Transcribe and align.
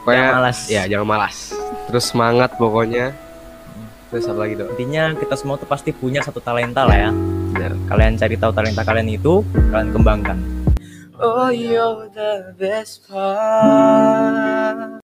pokoknya 0.00 0.24
Jangan 0.24 0.36
malas. 0.36 0.58
ya 0.66 0.82
jangan 0.86 1.06
malas. 1.06 1.36
Terus 1.86 2.04
semangat 2.06 2.50
pokoknya. 2.56 3.12
Terus 4.10 4.26
apa 4.26 4.42
lagi 4.42 4.58
dong 4.58 4.74
Intinya 4.74 5.14
kita 5.14 5.38
semua 5.38 5.54
tuh 5.54 5.70
pasti 5.70 5.94
punya 5.94 6.18
satu 6.20 6.42
talenta 6.42 6.82
lah 6.82 6.98
ya. 6.98 7.10
benar. 7.50 7.72
Kalian 7.86 8.14
cari 8.16 8.34
tahu 8.34 8.50
talenta 8.50 8.82
kalian 8.82 9.08
itu, 9.08 9.42
kalian 9.70 9.90
kembangkan. 9.90 10.38
oh 11.20 11.52
you're 11.52 12.08
the 12.10 12.56
best 12.56 13.04
part. 13.06 14.98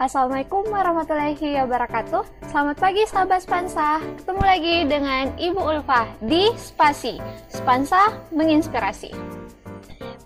Assalamualaikum 0.00 0.64
warahmatullahi 0.72 1.60
wabarakatuh 1.60 2.24
Selamat 2.50 2.82
pagi 2.82 3.06
sahabat 3.06 3.46
Spansa. 3.46 4.02
Ketemu 4.18 4.42
lagi 4.42 4.76
dengan 4.90 5.30
Ibu 5.38 5.70
Ulfa 5.70 6.10
di 6.18 6.50
Spasi. 6.58 7.22
Spansa 7.46 8.10
menginspirasi. 8.34 9.14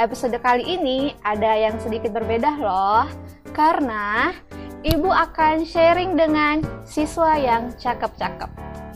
Episode 0.00 0.40
kali 0.40 0.64
ini 0.64 1.12
ada 1.20 1.52
yang 1.52 1.76
sedikit 1.76 2.16
berbeda 2.16 2.56
loh 2.64 3.04
Karena 3.52 4.32
Ibu 4.80 5.12
akan 5.12 5.68
sharing 5.68 6.16
dengan 6.16 6.64
siswa 6.88 7.36
yang 7.36 7.76
cakep-cakep. 7.76 8.48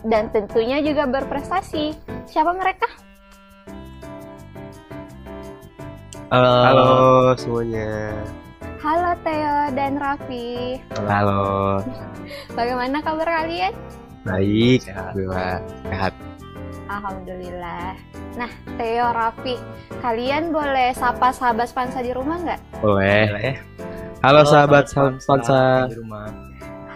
Dan 0.08 0.32
tentunya 0.32 0.80
juga 0.80 1.04
berprestasi. 1.04 2.00
Siapa 2.24 2.56
mereka? 2.56 2.88
Halo. 6.32 6.56
halo. 6.64 6.88
semuanya 7.36 8.24
Halo 8.78 9.12
Theo 9.22 9.74
dan 9.74 9.98
Raffi 9.98 10.78
halo 11.04 11.78
Bagaimana 12.54 13.02
kabar 13.02 13.26
kalian? 13.42 13.74
baik 14.22 14.86
alhamdulillah 14.86 15.58
sehat 15.84 16.12
Alhamdulillah. 16.88 18.00
Nah, 18.40 18.48
Theo, 18.80 19.12
Raffi, 19.12 19.60
kalian 20.00 20.56
boleh 20.56 20.96
sapa 20.96 21.36
sahabat 21.36 21.68
Spansa 21.68 22.00
di 22.00 22.16
rumah 22.16 22.40
nggak? 22.40 22.60
boleh 22.80 23.28
ya. 23.28 23.54
halo 24.24 24.40
sahabat 24.42 24.88
Spansa 24.88 25.84
di 25.84 26.00
rumah. 26.00 26.32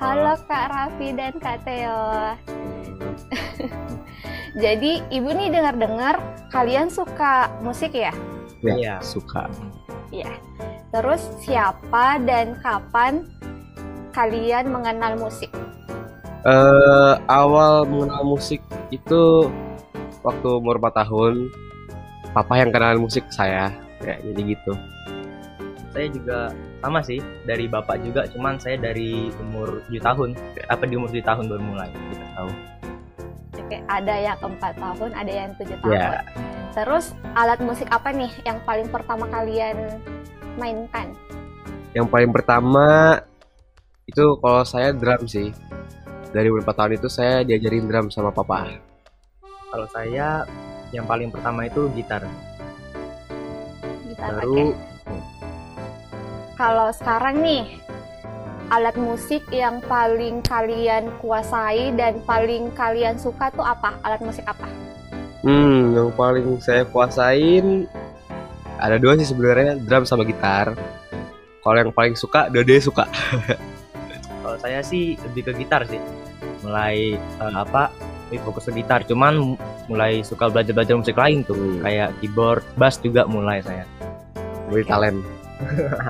Halo 0.00 0.32
Kak 0.48 0.64
Raffi 0.72 1.12
dan 1.12 1.36
Kak 1.36 1.60
Theo. 1.68 2.00
Jadi, 4.64 5.04
Ibu 5.12 5.28
nih 5.28 5.52
dengar-dengar 5.52 6.16
kalian 6.48 6.88
suka 6.88 7.52
musik 7.60 7.92
ya? 7.92 8.16
ya 8.64 8.72
Iya. 8.72 8.94
suka 9.04 9.44
Iya. 10.08 10.32
Terus 10.92 11.24
siapa 11.40 12.20
dan 12.20 12.60
kapan 12.60 13.24
kalian 14.12 14.68
mengenal 14.68 15.16
musik? 15.16 15.48
eh 16.42 17.14
awal 17.30 17.86
mengenal 17.86 18.26
musik 18.26 18.58
itu 18.90 19.46
waktu 20.26 20.48
umur 20.58 20.74
4 20.82 21.06
tahun 21.06 21.46
papa 22.34 22.58
yang 22.58 22.74
kenal 22.74 22.98
musik 22.98 23.22
ke 23.30 23.34
saya 23.34 23.70
ya 24.02 24.18
jadi 24.18 24.58
gitu 24.58 24.74
Saya 25.94 26.08
juga 26.10 26.50
sama 26.80 27.04
sih 27.04 27.20
dari 27.44 27.68
bapak 27.68 28.00
juga, 28.00 28.24
cuman 28.32 28.56
saya 28.56 28.80
dari 28.80 29.28
umur 29.44 29.84
7 29.92 30.00
tahun. 30.00 30.28
Apa 30.72 30.88
di 30.88 30.96
umur 30.96 31.12
7 31.12 31.20
tahun 31.20 31.44
baru 31.52 31.62
mulai 31.62 31.92
kita 31.92 32.26
tahu. 32.32 32.50
Oke, 33.60 33.76
ada 33.86 34.14
yang 34.16 34.40
empat 34.40 34.72
tahun, 34.80 35.10
ada 35.12 35.28
yang 35.28 35.52
tujuh 35.60 35.76
tahun. 35.84 35.92
ya 35.92 36.24
Terus 36.72 37.12
alat 37.36 37.60
musik 37.60 37.84
apa 37.92 38.08
nih 38.08 38.32
yang 38.48 38.56
paling 38.64 38.88
pertama 38.88 39.28
kalian 39.28 40.00
mainkan? 40.60 41.12
yang 41.92 42.08
paling 42.08 42.32
pertama 42.32 43.20
itu 44.08 44.36
kalau 44.40 44.64
saya 44.64 44.96
drum 44.96 45.28
sih 45.28 45.52
dari 46.32 46.48
umur 46.48 46.64
4 46.64 46.72
tahun 46.72 46.92
itu 46.96 47.08
saya 47.12 47.44
diajarin 47.44 47.84
drum 47.84 48.08
sama 48.08 48.32
papa 48.32 48.80
Kalau 49.68 49.86
saya 49.92 50.48
yang 50.92 51.08
paling 51.08 51.32
pertama 51.32 51.64
itu 51.64 51.88
gitar. 51.96 52.24
Gitar, 54.08 54.40
baru 54.40 54.72
oke. 54.72 55.16
Kalau 56.56 56.88
sekarang 56.92 57.40
nih, 57.40 57.64
alat 58.68 58.96
musik 59.00 59.40
yang 59.48 59.80
paling 59.88 60.44
kalian 60.44 61.08
kuasai 61.24 61.92
dan 61.96 62.20
paling 62.28 62.68
kalian 62.76 63.16
suka 63.16 63.48
tuh 63.52 63.64
apa? 63.64 63.96
Alat 64.04 64.20
musik 64.20 64.44
apa? 64.44 64.68
hmm 65.42 65.96
yang 65.96 66.10
paling 66.14 66.54
saya 66.62 66.86
kuasain 66.86 67.90
ada 68.82 68.98
dua 68.98 69.14
sih 69.14 69.30
sebenarnya 69.30 69.78
drum 69.78 70.02
sama 70.02 70.26
gitar 70.26 70.74
kalau 71.62 71.78
yang 71.78 71.94
paling 71.94 72.18
suka 72.18 72.50
dua 72.50 72.66
suka 72.82 73.06
Kalau 74.42 74.58
saya 74.58 74.82
sih 74.82 75.14
lebih 75.22 75.48
ke 75.48 75.52
gitar 75.62 75.86
sih. 75.86 76.02
Mulai 76.66 77.16
eh, 77.16 77.54
apa? 77.54 77.94
lebih 78.26 78.48
fokus 78.48 78.64
ke 78.64 78.80
gitar, 78.80 79.04
cuman 79.04 79.32
mu- 79.36 79.60
mulai 79.92 80.24
suka 80.24 80.48
belajar-belajar 80.48 80.96
musik 80.96 81.20
lain 81.20 81.44
tuh, 81.44 81.52
Hmm. 81.52 81.84
kayak 81.84 82.16
keyboard, 82.24 82.64
bass 82.80 82.96
juga 82.96 83.28
mulai 83.28 83.60
saya. 83.60 83.84
Multi 84.72 84.88
talent 84.88 85.20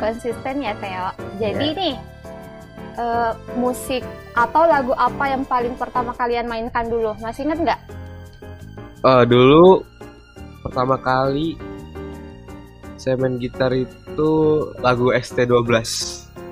Konsisten 0.00 0.64
ya, 0.64 0.72
Theo. 0.80 1.12
Jadi 1.36 1.66
nih, 1.76 1.94
eh, 2.96 3.32
musik 3.60 4.00
atau 4.32 4.64
lagu 4.64 4.96
apa 4.96 5.28
yang 5.28 5.44
paling 5.44 5.76
pertama 5.76 6.16
kalian 6.16 6.48
mainkan 6.48 6.88
dulu? 6.88 7.12
Masih 7.20 7.44
inget 7.44 7.60
nggak? 7.60 7.80
Eh, 9.04 9.24
dulu 9.28 9.84
pertama 10.76 11.00
kali 11.00 11.56
saya 13.00 13.16
main 13.16 13.40
gitar 13.40 13.72
itu 13.72 14.30
lagu 14.84 15.08
ST12 15.08 15.64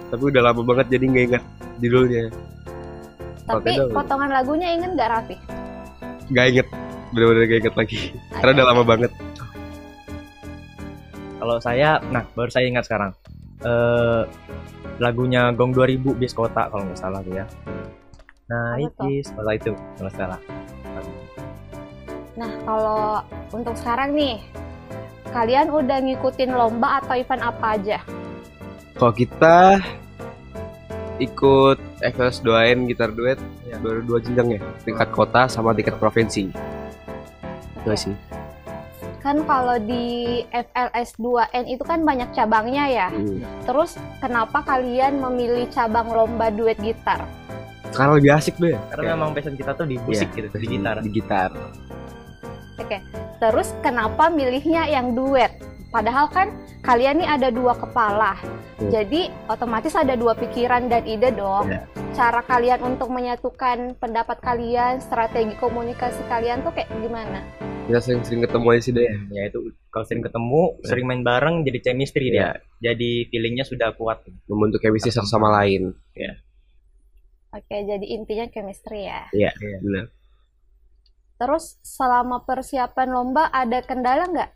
tapi 0.09 0.23
udah 0.33 0.49
lama 0.49 0.65
banget 0.65 0.97
jadi 0.97 1.05
nggak 1.13 1.25
ingat 1.29 1.45
judulnya 1.85 2.33
Tapi 3.45 3.77
dong. 3.77 3.93
potongan 3.93 4.33
lagunya 4.33 4.73
inget 4.73 4.97
nggak, 4.97 5.09
Raffi? 5.13 5.37
nggak 6.33 6.47
inget 6.57 6.67
bener-bener 7.13 7.45
nggak 7.53 7.61
inget 7.69 7.75
lagi 7.77 7.99
karena 8.41 8.51
udah 8.57 8.67
lama 8.73 8.85
banget 8.89 9.13
Kalau 11.45 11.61
saya, 11.61 12.01
nah 12.09 12.25
baru 12.33 12.49
saya 12.49 12.73
ingat 12.73 12.89
sekarang. 12.89 13.13
Eh 13.61 14.25
lagunya 14.97 15.53
Gong 15.53 15.77
2000 15.77 16.17
bis 16.17 16.33
kota 16.33 16.73
kalau 16.73 16.89
nggak 16.89 16.97
salah 16.97 17.21
tuh 17.21 17.37
ya. 17.37 17.45
Nah, 18.49 18.81
itu 18.81 19.21
setelah 19.21 19.53
itu 19.53 19.77
kalau 19.77 20.09
nggak 20.09 20.17
salah. 20.17 20.41
Nah, 22.35 22.51
kalau 22.67 23.23
untuk 23.55 23.75
sekarang 23.75 24.13
nih, 24.13 24.43
kalian 25.31 25.71
udah 25.71 25.99
ngikutin 26.01 26.51
lomba 26.51 26.99
atau 26.99 27.15
event 27.15 27.43
apa 27.45 27.67
aja? 27.73 27.99
kalau 28.95 29.11
kita 29.11 29.83
ikut 31.19 31.79
FLS 32.01 32.39
2N 32.41 32.87
gitar 32.87 33.11
duet 33.11 33.39
Iya. 33.65 33.79
baru 33.79 34.03
dua 34.03 34.19
jenjang 34.19 34.55
ya 34.55 34.61
tingkat 34.83 35.11
kota 35.11 35.47
sama 35.47 35.71
tingkat 35.71 35.95
provinsi 35.97 36.47
itu 36.47 36.55
Oke. 37.85 37.95
sih 37.97 38.15
Kan 39.19 39.43
kalau 39.43 39.81
di 39.81 40.05
FLS 40.47 41.17
2N 41.17 41.65
itu 41.67 41.81
kan 41.81 42.05
banyak 42.05 42.29
cabangnya 42.31 42.85
ya. 42.87 43.09
Hmm. 43.09 43.41
Terus 43.65 43.97
kenapa 44.21 44.61
kalian 44.61 45.17
memilih 45.19 45.65
cabang 45.71 46.07
lomba 46.07 46.51
duet 46.51 46.77
gitar? 46.79 47.25
karena 47.91 48.15
lebih 48.15 48.31
asik 48.31 48.59
deh 48.59 48.75
Karena 48.91 49.15
memang 49.15 49.33
passion 49.33 49.55
kita 49.55 49.71
tuh 49.73 49.87
di 49.87 49.97
musik 49.99 50.29
Iya, 50.29 50.45
gitu, 50.45 50.57
di 50.57 50.67
gitar. 50.69 50.97
di 51.01 51.11
gitar 51.11 51.51
Oke. 52.75 52.99
Terus 53.39 53.71
kenapa 53.81 54.29
milihnya 54.29 54.87
yang 54.87 55.13
duet? 55.13 55.51
Padahal 55.89 56.27
kan 56.27 56.51
kalian 56.83 57.23
nih 57.23 57.29
ada 57.31 57.49
dua 57.49 57.73
kepala. 57.73 58.35
Hmm. 58.77 58.91
Jadi 58.91 59.31
otomatis 59.47 59.95
ada 59.95 60.15
dua 60.15 60.35
pikiran 60.35 60.91
dan 60.91 61.07
ide 61.07 61.31
dong. 61.31 61.71
Iya. 61.71 61.87
Cara 62.11 62.43
kalian 62.43 62.83
untuk 62.85 63.11
menyatukan 63.11 63.95
pendapat 63.97 64.39
kalian, 64.39 64.99
strategi 64.99 65.55
komunikasi 65.55 66.23
kalian 66.27 66.63
tuh 66.63 66.73
kayak 66.73 66.91
gimana? 66.99 67.43
kita 67.85 68.01
sering-sering 68.01 68.41
ketemu 68.41 68.65
aja 68.65 68.81
sih 68.81 68.97
deh 68.97 69.13
Ya 69.29 69.45
itu 69.45 69.61
kalau 69.93 70.09
sering 70.09 70.25
ketemu, 70.25 70.63
sering 70.81 71.05
main 71.05 71.21
bareng 71.21 71.69
jadi 71.69 71.79
chemistry 71.85 72.33
Iya. 72.33 72.57
dia. 72.57 72.91
Jadi 72.91 73.29
feelingnya 73.29 73.61
sudah 73.63 73.93
kuat. 73.93 74.25
membentuk 74.49 74.81
chemistry 74.81 75.13
satu 75.13 75.29
sama 75.29 75.53
lain 75.53 75.93
Oke, 77.53 77.77
jadi 77.85 78.03
intinya 78.09 78.49
chemistry 78.49 79.05
ya. 79.05 79.29
iya 79.31 79.53
Iya. 79.55 79.79
benar 79.79 80.05
Terus 81.45 81.77
selama 81.85 82.41
persiapan 82.41 83.05
lomba 83.07 83.53
ada 83.53 83.85
kendala 83.85 84.25
nggak? 84.25 84.51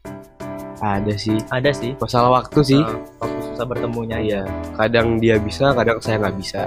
ada 0.78 1.12
sih 1.12 1.36
Ada 1.50 1.68
sih. 1.68 1.92
masalah 1.98 2.32
waktu 2.32 2.64
sih 2.64 2.80
waktu 3.18 3.38
susah 3.44 3.66
bertemunya 3.66 4.16
iya 4.16 4.42
kadang 4.72 5.18
dia 5.18 5.36
bisa 5.36 5.74
kadang 5.74 5.98
saya 5.98 6.16
nggak 6.16 6.36
bisa 6.38 6.64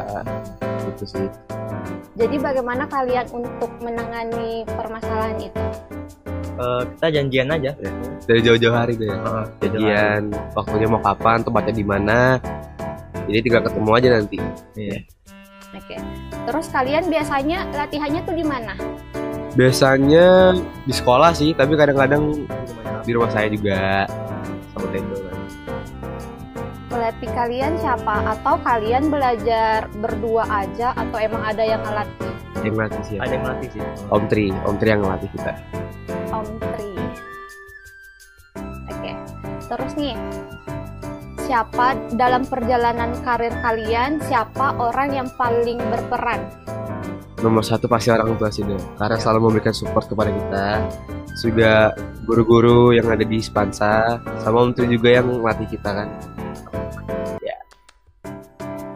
gitu 0.85 1.05
sih 1.09 1.27
Jadi 2.13 2.37
bagaimana 2.37 2.85
kalian 2.85 3.25
untuk 3.31 3.71
menangani 3.79 4.61
permasalahan 4.67 5.41
itu? 5.41 5.63
Eh, 6.53 6.81
kita 6.91 7.07
janjian 7.09 7.49
aja. 7.49 7.71
dari 8.21 8.39
jauh-jauh 8.43 8.75
hari 8.75 8.93
deh 8.93 9.09
Heeh, 9.09 9.43
jadian 9.63 10.21
waktunya 10.53 10.85
mau 10.85 11.01
kapan 11.01 11.41
tempatnya 11.41 11.73
di 11.73 11.85
mana 11.87 12.37
jadi 13.25 13.39
tinggal 13.41 13.63
ketemu 13.63 13.89
aja 13.89 14.09
nanti 14.13 14.37
Iya. 14.77 14.97
Oke. 15.71 15.95
Terus 16.45 16.67
kalian 16.67 17.07
biasanya 17.07 17.63
latihannya 17.71 18.21
tuh 18.21 18.35
di 18.35 18.43
mana? 18.43 18.75
Biasanya 19.55 20.55
di 20.87 20.93
sekolah 20.95 21.35
sih 21.35 21.51
tapi 21.51 21.75
kadang-kadang 21.75 22.47
di 23.03 23.11
rumah 23.11 23.31
saya 23.33 23.51
juga 23.51 24.07
sama 24.71 24.87
Tendo 24.93 25.17
kan 25.17 25.35
Pelatih 26.91 27.31
kalian 27.31 27.79
siapa? 27.79 28.35
Atau 28.35 28.59
kalian 28.67 29.07
belajar 29.07 29.87
berdua 29.95 30.43
aja 30.43 30.91
atau 30.91 31.17
emang 31.23 31.39
ada 31.39 31.63
yang 31.63 31.79
ngelatih? 31.87 32.31
yang 32.61 32.75
ngelatih 32.77 33.01
sih 33.07 33.15
ya. 33.15 33.21
Ada 33.25 33.31
yang 33.31 33.43
melatih 33.47 33.69
sih. 33.73 33.81
Om 34.11 34.23
Tri 34.27 34.45
Om 34.51 34.75
Tri 34.75 34.87
yang 34.91 35.01
ngelatih 35.01 35.29
kita 35.33 35.51
Om 36.29 36.47
Tri. 36.59 36.91
Terus 39.71 39.95
nih, 39.95 40.19
siapa 41.47 41.95
dalam 42.19 42.43
perjalanan 42.43 43.15
karir 43.23 43.55
kalian, 43.63 44.19
siapa 44.27 44.75
orang 44.75 45.15
yang 45.15 45.29
paling 45.39 45.79
berperan? 45.79 46.60
Nomor 47.41 47.65
satu 47.65 47.89
pasti 47.89 48.13
orang 48.13 48.37
tua 48.37 48.47
sih, 48.47 48.61
dong. 48.61 48.77
Karena 48.95 49.17
selalu 49.17 49.49
memberikan 49.49 49.73
support 49.73 50.05
kepada 50.05 50.29
kita. 50.29 50.67
Juga 51.41 51.89
guru-guru 52.21 52.93
yang 52.93 53.09
ada 53.09 53.25
di 53.25 53.41
Spansa, 53.41 54.21
sama 54.39 54.69
Tri 54.71 54.85
juga 54.85 55.09
yang 55.09 55.41
melatih 55.41 55.65
kita 55.67 55.89
kan. 55.89 56.07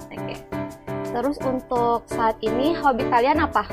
Oke. 0.06 0.36
Terus 1.10 1.38
untuk 1.42 2.06
saat 2.06 2.38
ini 2.40 2.78
hobi 2.78 3.08
kalian 3.08 3.42
apa? 3.42 3.66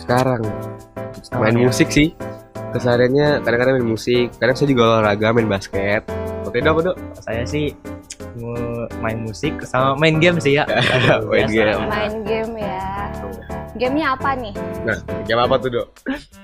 Sekarang 0.00 0.40
Sekarang 1.20 1.42
main 1.44 1.56
ya. 1.58 1.68
musik 1.68 1.92
sih. 1.92 2.16
Kesehariannya 2.70 3.42
kadang-kadang 3.42 3.82
main 3.82 3.90
musik, 3.92 4.30
kadang 4.38 4.54
saya 4.54 4.68
juga 4.70 4.82
olahraga, 4.96 5.34
main 5.34 5.50
basket. 5.50 6.06
Oke, 6.46 6.62
dok, 6.62 6.70
apa, 6.70 6.80
dok? 6.94 6.96
Saya 7.18 7.42
sih 7.42 7.74
mu- 8.38 8.86
main 9.02 9.18
musik 9.20 9.58
sama 9.66 9.98
main 9.98 10.22
game 10.22 10.38
sih 10.38 10.54
ya. 10.54 10.64
Main 11.28 11.50
Biasa. 11.50 11.52
game. 11.52 11.82
Main 11.90 12.14
game 12.22 12.52
ya. 12.56 12.99
Gamenya 13.80 14.12
apa 14.12 14.36
nih? 14.36 14.52
Nah, 14.84 15.00
game 15.24 15.40
apa 15.40 15.56
tuh, 15.56 15.72
dok? 15.72 15.86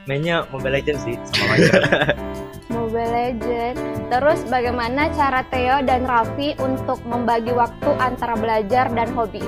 Mainnya 0.08 0.48
Mobile 0.48 0.80
Legends 0.80 1.04
sih 1.04 1.20
sama. 1.36 1.60
Mobile 2.72 3.12
Legend. 3.12 3.76
Terus 4.08 4.40
bagaimana 4.48 5.12
cara 5.12 5.44
Theo 5.52 5.84
dan 5.84 6.08
Raffi 6.08 6.56
untuk 6.56 6.96
membagi 7.04 7.52
waktu 7.52 7.92
antara 8.00 8.40
belajar 8.40 8.88
dan 8.88 9.12
hobi? 9.12 9.44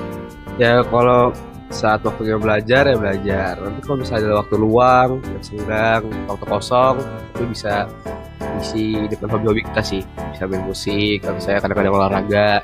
Ya, 0.61 0.85
kalau 0.85 1.33
saat 1.73 2.05
waktunya 2.05 2.37
belajar 2.37 2.85
ya 2.85 2.93
belajar. 2.93 3.57
Nanti 3.57 3.81
kalau 3.81 3.97
misalnya 4.05 4.25
ada 4.29 4.37
waktu 4.45 4.55
luang, 4.61 5.09
yang 5.25 5.41
senggang, 5.41 6.03
waktu 6.29 6.45
kosong, 6.45 7.01
itu 7.33 7.43
bisa 7.49 7.89
isi 8.61 9.01
dengan 9.09 9.33
hobi-hobi 9.33 9.65
kita 9.65 9.81
sih. 9.81 10.05
Bisa 10.29 10.45
main 10.45 10.61
musik, 10.61 11.25
atau 11.25 11.41
saya 11.41 11.57
kadang-kadang 11.57 11.97
olahraga, 11.97 12.61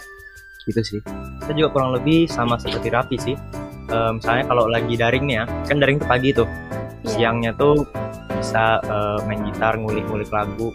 gitu 0.69 0.81
sih. 0.85 0.99
Kita 1.41 1.51
juga 1.57 1.69
kurang 1.73 1.97
lebih 1.97 2.29
sama 2.29 2.61
seperti 2.61 2.93
Raffi 2.93 3.17
sih. 3.17 3.64
Eh, 3.85 4.11
misalnya 4.17 4.43
kalau 4.49 4.65
lagi 4.65 4.93
daring 4.97 5.25
nih 5.29 5.35
ya, 5.41 5.43
kan 5.69 5.77
daring 5.77 5.97
tuh 6.01 6.09
pagi 6.09 6.29
tuh. 6.33 6.47
Iya. 7.05 7.09
Siangnya 7.29 7.51
tuh 7.53 7.85
bisa 8.33 8.81
eh, 8.81 9.17
main 9.29 9.41
gitar, 9.45 9.77
ngulik-ngulik 9.77 10.29
lagu. 10.33 10.73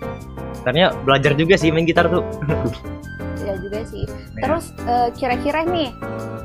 Ternyata 0.62 0.94
belajar 1.02 1.32
juga 1.34 1.54
sih 1.58 1.74
main 1.74 1.86
gitar 1.88 2.06
tuh. 2.06 2.22
Ya 3.40 3.56
juga 3.58 3.80
sih. 3.88 4.04
Ya. 4.38 4.46
Terus 4.46 4.64
eh, 4.86 5.08
kira-kira 5.16 5.66
nih 5.66 5.90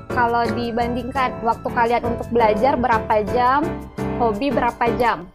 kalau 0.09 0.47
dibandingkan 0.55 1.43
waktu 1.43 1.67
kalian 1.69 2.03
untuk 2.07 2.27
belajar 2.31 2.73
berapa 2.79 3.15
jam, 3.35 3.61
hobi 4.17 4.47
berapa 4.49 4.85
jam? 4.95 5.27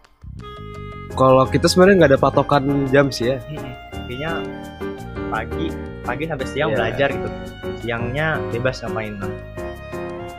Kalau 1.14 1.44
kita 1.46 1.68
sebenarnya 1.68 1.94
nggak 2.00 2.10
ada 2.16 2.20
patokan 2.22 2.64
jam 2.88 3.12
sih 3.12 3.34
ya. 3.34 3.36
Intinya 4.08 4.40
pagi, 5.30 5.68
pagi 6.02 6.24
sampai 6.26 6.46
siang 6.48 6.70
Iya. 6.72 6.76
belajar 6.80 7.08
gitu. 7.12 7.28
Siangnya 7.84 8.26
bebas 8.50 8.80
ngapain. 8.82 9.14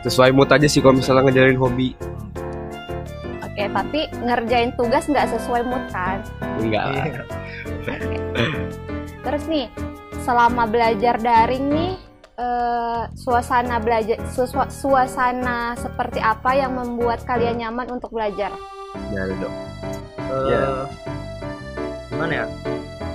Sesuai 0.01 0.33
mood 0.33 0.49
aja 0.49 0.65
sih 0.65 0.81
kalau 0.81 0.97
misalnya 0.97 1.29
ngejalanin 1.29 1.61
hobi. 1.61 1.93
Oke, 3.41 3.63
tapi 3.69 3.99
ngerjain 4.17 4.73
tugas 4.73 5.05
nggak 5.05 5.29
sesuai 5.29 5.61
mood 5.63 5.85
kan? 5.93 6.25
Enggak. 6.57 6.85
Iya. 6.89 7.23
Terus 9.21 9.43
nih, 9.45 9.67
selama 10.23 10.65
belajar 10.65 11.21
daring 11.21 11.69
nih, 11.69 11.93
eh, 12.35 13.01
suasana 13.13 13.77
belajar, 13.77 14.17
suasana 14.71 15.77
seperti 15.77 16.17
apa 16.17 16.57
yang 16.57 16.73
membuat 16.73 17.21
kalian 17.21 17.61
nyaman 17.61 17.93
untuk 17.93 18.09
belajar? 18.09 18.49
Ya, 19.13 19.21
dok. 19.29 19.53
Eh, 20.17 20.47
Iya. 20.47 20.63
Gimana 22.09 22.33
ya? 22.33 22.45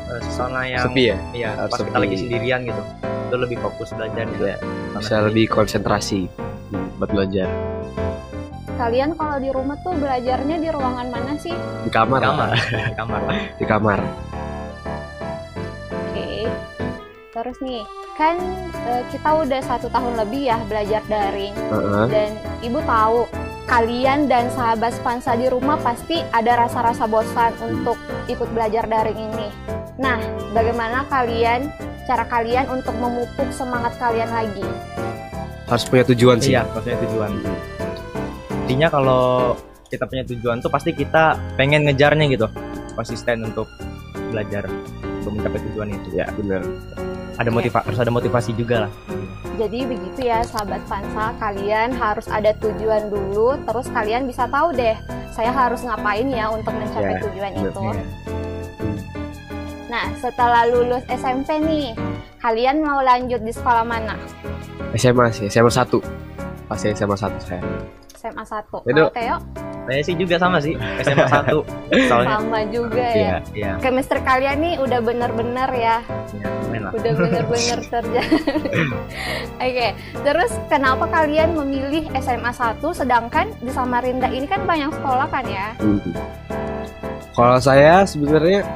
Eh, 0.07 0.21
Suasana 0.23 0.61
yang 0.65 0.85
Sepi 0.87 1.03
ya? 1.11 1.19
Iya, 1.33 1.51
pas 1.67 1.81
kita 1.81 1.91
sepi. 1.91 2.03
lagi 2.07 2.17
sendirian 2.17 2.61
gitu. 2.63 2.83
Itu 3.27 3.37
lebih 3.37 3.59
fokus 3.59 3.91
belajarnya. 3.91 4.37
Iya, 4.39 4.57
Sama 4.95 5.01
Bisa 5.03 5.17
lebih 5.27 5.45
konsentrasi 5.51 6.31
buat 6.71 7.11
belajar. 7.11 7.49
Kalian 8.77 9.17
kalau 9.17 9.41
di 9.41 9.49
rumah 9.49 9.81
tuh 9.81 9.97
belajarnya 9.97 10.57
di 10.61 10.69
ruangan 10.69 11.09
mana 11.09 11.33
sih? 11.41 11.55
Di 11.87 11.91
kamar. 11.91 12.21
Di 12.21 12.27
kamar, 12.29 12.49
di 12.53 12.95
kamar. 12.95 13.21
Di 13.57 13.65
kamar. 13.65 13.99
Oke. 15.89 16.29
Terus 17.33 17.57
nih, 17.65 17.83
kan 18.21 18.37
eh, 18.85 19.03
kita 19.13 19.29
udah 19.33 19.61
satu 19.65 19.89
tahun 19.89 20.21
lebih 20.21 20.53
ya 20.53 20.61
belajar 20.69 21.01
daring. 21.09 21.57
Heeh. 21.57 22.05
Dan 22.13 22.31
ibu 22.61 22.81
tahu 22.85 23.25
kalian 23.67 24.31
dan 24.31 24.53
sahabat 24.53 24.95
Spansa 24.95 25.35
di 25.35 25.49
rumah 25.51 25.81
pasti 25.81 26.23
ada 26.31 26.69
rasa-rasa 26.69 27.09
bosan 27.09 27.57
untuk 27.65 27.97
ikut 28.29 28.49
belajar 28.53 28.85
daring 28.87 29.19
ini. 29.19 29.49
Nah, 29.97 30.21
bagaimana 30.53 31.09
kalian 31.09 31.73
cara 32.05 32.29
kalian 32.29 32.69
untuk 32.71 32.93
memupuk 33.01 33.49
semangat 33.51 33.97
kalian 33.97 34.29
lagi? 34.31 34.69
Harus 35.67 35.85
punya 35.91 36.05
tujuan 36.07 36.39
sih. 36.39 36.55
Iya, 36.55 36.63
maksudnya 36.71 36.99
tujuan. 37.11 37.31
Intinya 38.67 38.89
kalau 38.91 39.55
kita 39.91 40.07
punya 40.07 40.23
tujuan 40.27 40.63
tuh 40.63 40.71
pasti 40.71 40.91
kita 40.95 41.39
pengen 41.59 41.87
ngejarnya 41.91 42.27
gitu. 42.31 42.47
Konsisten 42.95 43.47
untuk 43.47 43.67
belajar 44.31 44.67
untuk 45.23 45.39
mencapai 45.39 45.61
tujuan 45.71 45.89
itu. 45.91 46.09
Ya, 46.23 46.27
benar. 46.39 46.63
Ada 47.37 47.51
motiva 47.53 47.85
harus 47.85 48.01
ada 48.01 48.13
motivasi 48.15 48.51
juga 48.55 48.89
lah. 48.89 48.93
Jadi 49.57 49.89
begitu 49.89 50.21
ya 50.29 50.45
sahabat 50.45 50.85
Spansa, 50.85 51.33
kalian 51.41 51.93
harus 51.97 52.29
ada 52.29 52.53
tujuan 52.61 53.09
dulu, 53.09 53.57
terus 53.65 53.89
kalian 53.89 54.29
bisa 54.29 54.45
tahu 54.49 54.73
deh, 54.73 54.97
saya 55.33 55.49
harus 55.49 55.81
ngapain 55.85 56.29
ya 56.29 56.49
untuk 56.53 56.77
mencapai 56.77 57.17
Ya, 57.17 57.21
tujuan 57.25 57.53
itu. 57.57 57.83
Nah, 59.89 60.13
setelah 60.21 60.69
lulus 60.69 61.05
SMP 61.09 61.57
nih, 61.61 61.97
kalian 62.41 62.85
mau 62.85 63.01
lanjut 63.01 63.41
di 63.41 63.53
sekolah 63.53 63.85
mana? 63.85 64.17
SMA 64.95 65.29
sih, 65.31 65.47
SMA 65.47 65.71
1. 65.71 66.01
Pasti 66.67 66.91
SMA 66.93 67.15
1 67.15 67.37
saya. 67.39 67.63
SMA 68.17 68.43
1. 68.43 68.65
Dok. 68.73 68.83
Kalau 68.85 69.11
Theo, 69.13 69.37
Saya 69.87 70.03
sih 70.03 70.19
juga 70.19 70.35
sama 70.35 70.59
sih 70.59 70.75
SMA 70.99 71.31
1 71.31 71.63
soalnya 72.11 72.43
sama 72.43 72.59
juga 72.67 73.07
Iya. 73.07 73.23
ya. 73.23 73.39
ya, 73.55 73.73
Chemistry 73.79 74.19
kalian 74.19 74.59
nih 74.59 74.75
udah 74.83 74.99
bener-bener 74.99 75.71
ya, 75.71 75.97
ya 76.35 76.51
udah 76.91 77.13
bener-bener 77.15 77.79
terjadi. 77.95 78.35
Oke, 79.63 79.89
terus 80.27 80.51
kenapa 80.67 81.07
kalian 81.07 81.55
memilih 81.55 82.11
SMA 82.19 82.51
1 82.51 82.83
sedangkan 82.91 83.47
di 83.63 83.71
Samarinda 83.71 84.27
ini 84.27 84.51
kan 84.51 84.67
banyak 84.67 84.91
sekolah 84.91 85.31
kan 85.31 85.47
ya? 85.47 85.71
Mhm. 85.79 86.11
Kalau 87.31 87.59
saya 87.63 88.03
sebenarnya 88.03 88.67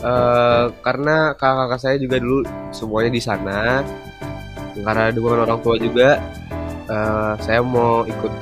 eh, 0.00 0.64
karena 0.80 1.36
kakak-kakak 1.36 1.80
saya 1.82 1.96
juga 2.00 2.16
dulu 2.16 2.40
semuanya 2.72 3.10
di 3.10 3.20
sana, 3.20 3.84
karena 4.84 5.12
dukungan 5.12 5.48
orang 5.48 5.60
tua 5.64 5.76
juga, 5.80 6.20
eh, 6.90 7.34
saya 7.40 7.60
mau 7.64 8.04
ikut 8.04 8.32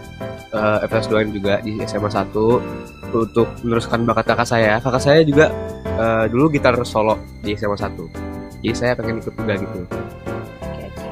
eh, 0.54 0.78
FS2 0.86 1.34
juga 1.34 1.58
di 1.62 1.82
SMA 1.82 2.10
1 2.10 2.62
untuk 3.14 3.50
meneruskan 3.62 4.06
bakat 4.06 4.26
kakak 4.34 4.48
saya. 4.48 4.78
Kakak 4.78 5.02
saya 5.02 5.20
juga 5.22 5.50
eh, 5.84 6.24
dulu 6.30 6.50
gitar 6.50 6.74
solo 6.86 7.18
di 7.42 7.54
SMA 7.54 7.78
1 7.78 7.94
Jadi 8.64 8.74
saya 8.74 8.96
pengen 8.96 9.20
ikut 9.20 9.34
juga 9.36 9.54
gitu. 9.60 9.78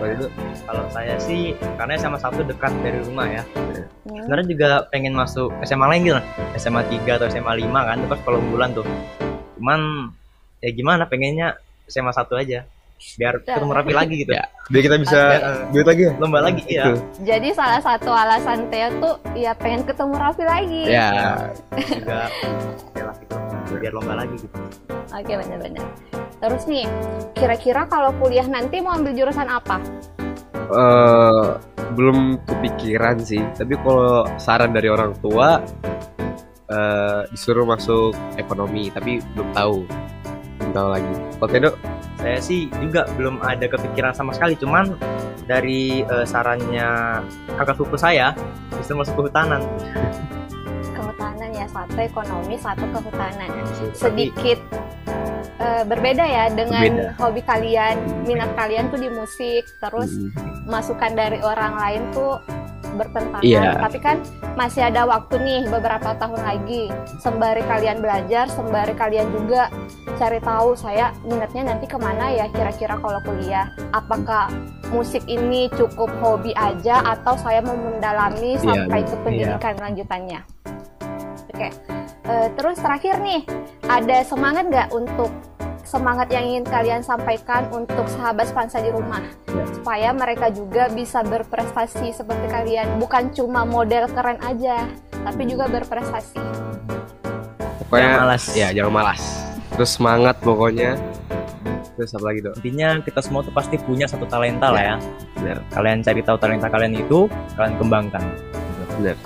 Kalau 0.02 0.09
itu 0.09 0.26
Kalau 0.62 0.85
saya 0.88 1.14
sih 1.21 1.52
karena 1.76 1.95
SMA 2.00 2.19
1 2.19 2.49
dekat 2.49 2.73
dari 2.81 2.99
rumah 3.05 3.26
ya. 3.29 3.43
Hmm. 4.09 4.25
Sebenarnya 4.25 4.47
juga 4.49 4.71
pengen 4.88 5.12
masuk 5.14 5.52
SMA 5.62 5.87
lain 5.91 6.02
gitu. 6.09 6.21
SMA 6.59 6.83
3 6.88 7.19
atau 7.21 7.26
SMA 7.29 7.52
5 7.61 7.71
kan 7.71 7.97
itu 8.00 8.14
sekolah 8.19 8.38
unggulan 8.41 8.71
tuh. 8.73 8.87
Cuman 9.59 10.11
ya 10.64 10.71
gimana 10.73 11.05
pengennya 11.07 11.61
SMA 11.87 12.14
1 12.14 12.25
aja. 12.41 12.64
Biar 13.14 13.35
Ya. 13.42 13.56
ketemu 13.56 13.73
rapi 13.73 13.92
lagi 13.92 14.14
gitu. 14.23 14.32
Ya. 14.32 14.44
biar 14.71 14.82
kita 14.82 14.97
bisa 14.99 15.21
Oke. 15.21 15.75
duit 15.75 15.87
lagi 15.87 16.02
ya. 16.06 16.12
Lomba 16.16 16.38
lagi 16.40 16.62
ya. 16.64 16.85
Itu. 16.87 16.94
Jadi 17.23 17.49
salah 17.52 17.80
satu 17.80 18.09
alasan 18.09 18.71
Theo 18.71 18.88
tuh 18.99 19.14
ya 19.35 19.52
pengen 19.52 19.82
ketemu 19.82 20.14
Raffi 20.16 20.44
lagi. 20.44 20.82
Ya, 20.87 21.09
Juga 21.76 22.30
ya 22.94 23.02
lah 23.04 23.14
gitu. 23.18 23.35
Biar 23.76 23.92
lomba 23.92 24.14
lagi 24.16 24.35
gitu. 24.38 24.56
Oke 25.11 25.32
benar-benar. 25.35 25.87
Terus 26.38 26.62
nih, 26.66 26.87
kira-kira 27.32 27.87
kalau 27.87 28.11
kuliah 28.16 28.44
nanti 28.44 28.78
mau 28.78 28.94
ambil 28.94 29.12
jurusan 29.12 29.47
apa? 29.47 29.78
eh 30.73 31.49
belum 31.92 32.40
kepikiran 32.49 33.21
sih 33.21 33.44
tapi 33.52 33.76
kalau 33.76 34.25
saran 34.40 34.73
dari 34.73 34.88
orang 34.88 35.12
tua 35.21 35.61
eh 36.66 37.21
disuruh 37.28 37.68
masuk 37.68 38.16
ekonomi 38.40 38.88
tapi 38.88 39.21
belum 39.37 39.49
tahu 39.52 39.85
tahu 40.73 40.88
lagi 40.91 41.12
oke 41.38 41.57
dok 41.59 41.76
Saya 42.17 42.38
sih 42.38 42.71
juga 42.79 43.02
belum 43.19 43.43
ada 43.43 43.67
kepikiran 43.67 44.14
sama 44.14 44.31
sekali. 44.31 44.55
Cuman 44.55 44.95
dari 45.43 46.07
eh, 46.07 46.23
sarannya 46.23 47.19
kakak 47.59 47.75
sepupu 47.75 47.99
saya 47.99 48.31
bisa 48.71 48.95
masuk 48.95 49.19
kehutanan. 49.19 49.59
Kehutanan 50.95 51.50
ya, 51.50 51.67
satu 51.67 51.99
ekonomi, 51.99 52.55
satu 52.55 52.85
kehutanan. 52.95 53.50
Tapi 53.50 53.91
Sedikit 53.91 54.59
eh, 55.59 55.83
berbeda 55.83 56.23
ya 56.23 56.45
dengan 56.47 56.83
Berbeda. 56.95 57.19
hobi 57.19 57.43
kalian, 57.43 57.97
minat 58.23 58.55
kalian 58.55 58.87
tuh 58.87 58.99
di 58.99 59.11
musik, 59.11 59.67
terus 59.79 60.14
Mm. 60.14 60.31
masukan 60.71 61.12
dari 61.12 61.43
orang 61.43 61.75
lain 61.75 62.02
tuh 62.14 62.38
bertentangan. 62.94 63.44
Iya. 63.44 63.80
Tapi 63.80 63.99
kan 63.99 64.16
masih 64.54 64.88
ada 64.88 65.08
waktu 65.08 65.40
nih 65.40 65.61
beberapa 65.68 66.14
tahun 66.16 66.40
lagi. 66.42 66.92
Sembari 67.20 67.64
kalian 67.64 68.04
belajar, 68.04 68.49
sembari 68.52 68.92
kalian 68.94 69.32
juga 69.32 69.72
cari 70.20 70.38
tahu 70.38 70.76
saya 70.76 71.11
minatnya 71.25 71.75
nanti 71.75 71.88
ke 71.88 71.96
mana 71.96 72.30
ya 72.30 72.46
kira-kira 72.52 73.00
kalau 73.00 73.20
kuliah. 73.25 73.72
Apakah 73.92 74.52
musik 74.92 75.25
ini 75.25 75.72
cukup 75.72 76.12
hobi 76.20 76.52
aja 76.52 77.00
atau 77.02 77.34
saya 77.40 77.64
mau 77.64 77.75
mendalami 77.75 78.61
Iya, 78.61 78.64
sampai 78.64 79.00
ke 79.02 79.14
iya. 79.16 79.22
pendidikan 79.25 79.75
lanjutannya? 79.80 80.40
Oke. 81.52 81.68
Eh, 82.22 82.49
terus 82.54 82.78
terakhir 82.78 83.18
nih, 83.18 83.42
ada 83.90 84.22
semangat 84.22 84.64
nggak 84.70 84.88
untuk 84.94 85.28
semangat 85.83 86.29
yang 86.29 86.45
ingin 86.45 86.65
kalian 86.65 87.01
sampaikan 87.01 87.67
untuk 87.71 88.07
sahabat 88.09 88.47
Spansa 88.47 88.79
di 88.79 88.91
rumah 88.91 89.23
Ya. 89.47 89.65
supaya 89.69 90.09
mereka 90.11 90.49
juga 90.49 90.89
bisa 90.89 91.21
berprestasi 91.21 92.11
seperti 92.11 92.47
kalian 92.49 92.97
bukan 92.97 93.29
cuma 93.31 93.62
model 93.62 94.09
keren 94.09 94.41
aja 94.41 94.89
tapi 95.23 95.45
juga 95.45 95.69
berprestasi 95.69 96.41
Pokoknya 97.83 98.09
Jangan 98.09 98.21
malas. 98.25 98.45
Ya, 98.57 98.69
jangan 98.73 98.93
malas. 98.95 99.23
Terus 99.77 99.91
semangat 99.93 100.37
pokoknya. 100.41 100.97
Terus 101.93 102.09
apa 102.17 102.25
lagi 102.25 102.41
dong? 102.41 102.57
intinya 102.57 102.89
kita 103.05 103.21
semua 103.21 103.45
tuh 103.45 103.53
pasti 103.53 103.77
punya 103.77 104.09
satu 104.09 104.25
talenta 104.25 104.73
lah 104.73 104.81
ya 104.81 104.97
Benar, 105.37 105.61
kalian 105.69 106.01
cari 106.01 106.21
tahu 106.25 106.37
talenta 106.41 106.67
kalian 106.67 106.97
itu 106.97 107.29
kalian 107.53 107.77
kembangkan 107.77 108.25
benar. 108.97 109.17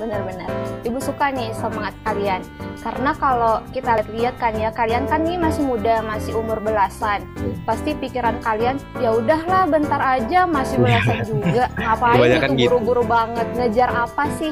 benar-benar 0.00 0.48
ibu 0.82 0.98
suka 0.98 1.30
nih 1.30 1.50
semangat 1.52 1.94
kalian 2.02 2.42
karena 2.78 3.10
kalau 3.14 3.54
kita 3.70 4.02
lihat 4.10 4.34
kan 4.36 4.52
ya 4.52 4.68
kalian 4.68 5.06
kan 5.06 5.22
nih 5.22 5.36
masih 5.36 5.62
muda 5.62 6.02
masih 6.02 6.34
umur 6.34 6.58
belasan 6.58 7.22
Iya. 7.36 7.54
pasti 7.62 7.90
pikiran 7.94 8.36
kalian 8.40 8.76
ya 8.98 9.10
udahlah 9.10 9.66
bentar 9.66 9.98
aja 10.00 10.44
masih 10.44 10.76
belasan 10.76 11.22
juga 11.22 11.70
ngapain 11.74 12.18
gitu 12.18 12.46
gitu. 12.52 12.68
buru-buru 12.68 13.02
banget 13.04 13.46
ngejar 13.54 13.90
apa 13.90 14.26
sih 14.34 14.50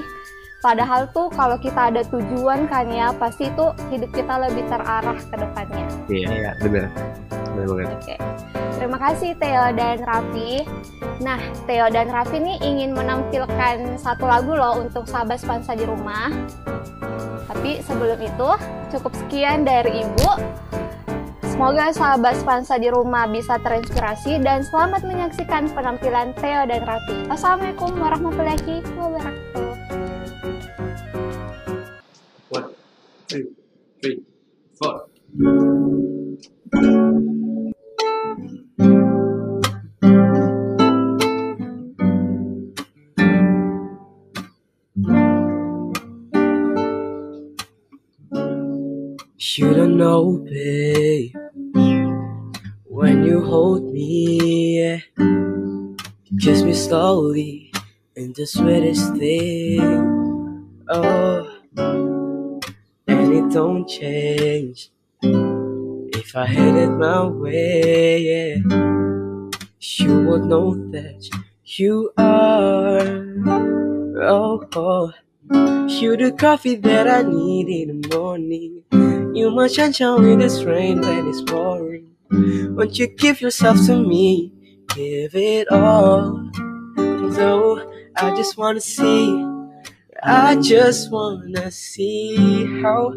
padahal 0.59 1.09
tuh 1.11 1.27
kalau 1.31 1.57
kita 1.57 1.89
ada 1.89 2.03
tujuan 2.05 2.67
kan 2.67 2.87
ya 2.87 3.11
pasti 3.13 3.49
itu 3.49 3.67
hidup 3.89 4.11
kita 4.13 4.35
lebih 4.39 4.63
terarah 4.67 5.17
ke 5.17 5.35
depannya 5.35 5.87
Iya, 6.07 6.27
Iya. 6.29 6.51
benar. 6.61 6.87
Benar 7.51 7.67
banget. 7.67 7.89
Oke. 7.97 8.15
Terima 8.81 8.97
kasih 8.97 9.37
Theo 9.37 9.77
dan 9.77 10.01
Raffi. 10.09 10.65
Nah, 11.21 11.37
Theo 11.69 11.93
dan 11.93 12.09
Raffi 12.09 12.41
ini 12.41 12.57
ingin 12.65 12.97
menampilkan 12.97 14.01
satu 14.01 14.25
lagu 14.25 14.57
loh 14.57 14.81
untuk 14.81 15.05
sahabat 15.05 15.37
Spansa 15.37 15.77
di 15.77 15.85
rumah. 15.85 16.33
Tapi 17.45 17.85
sebelum 17.85 18.17
itu, 18.17 18.51
cukup 18.89 19.13
sekian 19.21 19.69
dari 19.69 20.01
Ibu. 20.01 20.31
Semoga 21.45 21.93
sahabat 21.93 22.41
Spansa 22.41 22.81
di 22.81 22.89
rumah 22.89 23.29
bisa 23.29 23.61
terinspirasi 23.61 24.41
dan 24.41 24.65
selamat 24.65 25.05
menyaksikan 25.05 25.69
penampilan 25.77 26.33
Theo 26.41 26.65
dan 26.65 26.81
Raffi. 26.89 27.29
Wassalamualaikum 27.29 28.01
warahmatullahi 28.01 28.81
wabarakatuh. 28.97 29.69
One, 32.49 32.73
two, 33.29 33.53
three, 34.01 34.25
four. 34.81 35.05
Know, 50.01 50.39
babe, 50.39 51.35
when 52.85 53.23
you 53.25 53.45
hold 53.45 53.85
me, 53.93 55.03
kiss 56.41 56.63
me 56.63 56.73
slowly, 56.73 57.73
and 58.17 58.35
the 58.35 58.47
sweetest 58.47 59.15
thing, 59.17 59.81
oh, 60.89 61.59
and 63.07 63.33
it 63.39 63.51
don't 63.53 63.87
change. 63.87 64.91
If 65.23 66.35
I 66.35 66.47
had 66.47 66.75
it 66.77 66.91
my 66.91 67.27
way, 67.27 68.19
yeah, 68.31 68.57
you 69.81 70.13
would 70.27 70.45
know 70.45 70.75
that 70.93 71.29
you 71.65 72.11
are, 72.17 73.01
oh, 74.23 74.67
oh. 74.75 75.13
You 75.89 76.17
the 76.17 76.33
coffee 76.33 76.77
that 76.77 77.09
I 77.09 77.23
need 77.23 77.69
in 77.69 78.01
the 78.01 78.17
morning. 78.17 78.85
You 79.35 79.51
my 79.51 79.67
sunshine 79.69 80.23
when 80.23 80.41
it's 80.41 80.65
rain 80.65 81.01
when 81.01 81.29
it's 81.29 81.43
pouring. 81.43 82.07
Won't 82.31 82.99
you 82.99 83.07
give 83.09 83.41
yourself 83.41 83.79
to 83.87 83.97
me? 83.97 84.53
Give 84.95 85.35
it 85.35 85.71
all. 85.71 86.51
Though 86.97 87.93
I 88.17 88.35
just 88.37 88.57
wanna 88.59 88.81
see, 88.81 89.45
I 90.23 90.57
just 90.57 91.11
wanna 91.13 91.71
see 91.71 92.37
how 92.83 93.15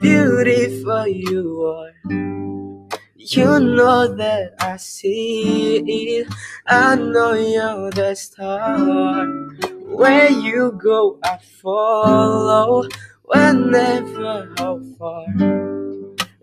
beautiful 0.00 1.08
you 1.08 1.62
are. 1.66 1.92
You 3.16 3.58
know 3.60 4.14
that 4.16 4.54
I 4.60 4.76
see 4.78 5.78
it. 6.18 6.28
I 6.66 6.94
know 6.96 7.34
you're 7.34 7.90
the 7.90 8.14
star. 8.14 9.26
Where 9.98 10.30
you 10.30 10.72
go, 10.82 11.18
I 11.24 11.38
follow. 11.62 12.84
Whenever, 13.26 14.54
how 14.56 14.80
far. 14.98 15.26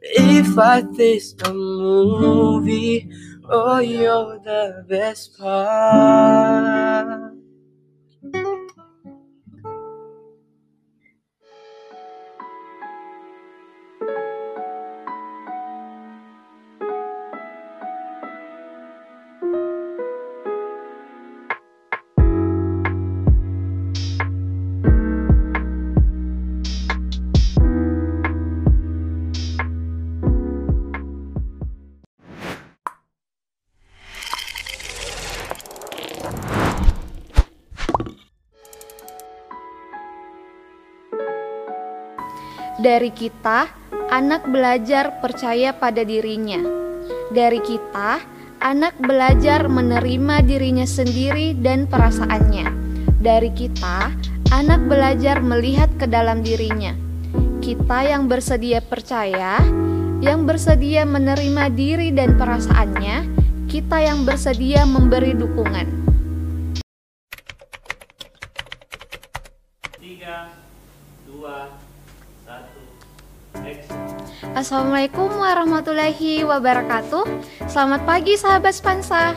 If 0.02 0.58
I 0.58 0.82
this 0.82 1.34
a 1.46 1.54
movie, 1.54 3.10
oh, 3.50 3.80
you're 3.80 4.40
the 4.40 4.86
best 4.88 5.38
part. 5.38 7.34
Dari 42.94 43.10
kita, 43.10 43.74
anak 44.14 44.46
belajar 44.46 45.18
percaya 45.18 45.74
pada 45.74 46.06
dirinya. 46.06 46.62
Dari 47.34 47.58
kita, 47.58 48.22
anak 48.62 49.02
belajar 49.02 49.66
menerima 49.66 50.46
dirinya 50.46 50.86
sendiri 50.86 51.58
dan 51.58 51.90
perasaannya. 51.90 52.70
Dari 53.18 53.50
kita, 53.50 54.14
anak 54.54 54.86
belajar 54.86 55.42
melihat 55.42 55.90
ke 55.98 56.06
dalam 56.06 56.46
dirinya. 56.46 56.94
Kita 57.66 58.06
yang 58.06 58.30
bersedia 58.30 58.78
percaya, 58.86 59.58
yang 60.22 60.46
bersedia 60.46 61.02
menerima 61.02 61.74
diri 61.74 62.14
dan 62.14 62.38
perasaannya, 62.38 63.26
kita 63.74 64.06
yang 64.06 64.22
bersedia 64.22 64.86
memberi 64.86 65.34
dukungan. 65.34 66.03
Assalamualaikum 74.64 75.28
warahmatullahi 75.44 76.48
wabarakatuh. 76.48 77.28
Selamat 77.68 78.08
pagi 78.08 78.40
sahabat 78.40 78.72
Spansa. 78.72 79.36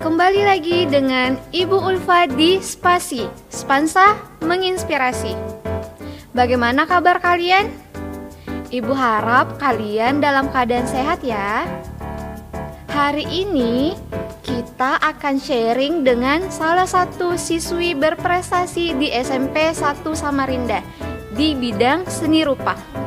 Kembali 0.00 0.48
lagi 0.48 0.88
dengan 0.88 1.36
Ibu 1.52 1.76
Ulfa 1.76 2.24
di 2.24 2.56
Spasi. 2.64 3.28
Spansa 3.52 4.16
menginspirasi. 4.40 5.36
Bagaimana 6.32 6.88
kabar 6.88 7.20
kalian? 7.20 7.68
Ibu 8.72 8.96
harap 8.96 9.60
kalian 9.60 10.24
dalam 10.24 10.48
keadaan 10.48 10.88
sehat 10.88 11.20
ya. 11.20 11.68
Hari 12.96 13.28
ini 13.28 13.92
kita 14.40 14.96
akan 15.04 15.36
sharing 15.36 16.00
dengan 16.00 16.48
salah 16.48 16.88
satu 16.88 17.36
siswi 17.36 17.92
berprestasi 17.92 18.96
di 18.96 19.12
SMP 19.12 19.76
1 19.76 20.00
Samarinda 20.16 20.80
di 21.36 21.52
bidang 21.52 22.08
seni 22.08 22.40
rupa. 22.40 23.04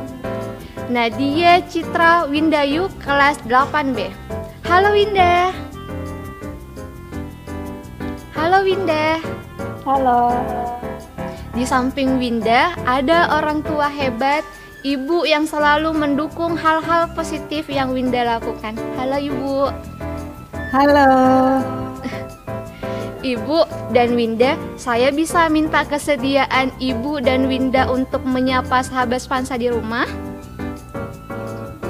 Nadia 0.90 1.62
Citra 1.70 2.26
Windayu 2.26 2.90
kelas 2.98 3.38
8B. 3.46 4.10
Halo 4.66 4.90
Winda. 4.90 5.54
Halo 8.34 8.66
Winda. 8.66 9.22
Halo, 9.86 10.34
Di 11.54 11.62
samping 11.62 12.18
Winda 12.18 12.74
ada 12.90 13.38
orang 13.38 13.62
tua 13.62 13.86
hebat, 13.86 14.42
ibu 14.82 15.22
yang 15.22 15.46
selalu 15.46 15.94
mendukung 15.94 16.58
hal-hal 16.58 17.06
positif 17.14 17.70
yang 17.70 17.94
Winda 17.94 18.26
lakukan. 18.26 18.74
Halo 18.98 19.22
Ibu. 19.22 19.70
halo. 20.74 21.10
Ibu 23.22 23.58
dan 23.94 24.18
Winda, 24.18 24.58
saya 24.74 25.14
bisa 25.14 25.46
minta 25.46 25.86
kesediaan 25.86 26.74
Ibu 26.82 27.22
dan 27.22 27.46
Winda 27.46 27.86
untuk 27.86 28.26
menyapa 28.26 28.82
sahabat 28.82 29.22
Spansa 29.22 29.54
di 29.54 29.70
rumah? 29.70 30.29